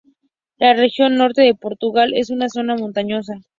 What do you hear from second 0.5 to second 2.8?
La Región Norte de Portugal es una zona